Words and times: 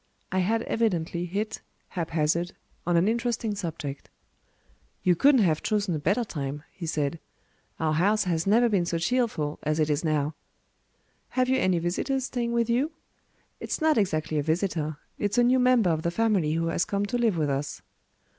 I 0.31 0.39
had 0.39 0.63
evidently 0.63 1.25
hit, 1.25 1.61
hap 1.89 2.09
hazard, 2.09 2.53
on 2.87 2.97
an 2.97 3.07
interesting 3.07 3.53
subject. 3.53 4.09
"You 5.03 5.15
couldn't 5.15 5.43
have 5.43 5.61
chosen 5.61 5.93
a 5.93 5.99
better 5.99 6.23
time," 6.23 6.63
he 6.73 6.87
said. 6.87 7.19
"Our 7.79 7.93
house 7.93 8.23
has 8.23 8.47
never 8.47 8.67
been 8.67 8.87
so 8.87 8.97
cheerful 8.97 9.59
as 9.61 9.79
it 9.79 9.91
is 9.91 10.03
now." 10.03 10.33
"Have 11.37 11.49
you 11.49 11.57
any 11.59 11.77
visitors 11.77 12.25
staying 12.25 12.51
with 12.51 12.67
you?" 12.67 12.93
"It's 13.59 13.79
not 13.79 13.95
exactly 13.95 14.39
a 14.39 14.41
visitor. 14.41 14.97
It's 15.19 15.37
a 15.37 15.43
new 15.43 15.59
member 15.59 15.91
of 15.91 16.01
the 16.01 16.09
family 16.09 16.53
who 16.53 16.69
has 16.69 16.83
come 16.83 17.05
to 17.05 17.19
live 17.19 17.37
with 17.37 17.51
us." 17.51 17.83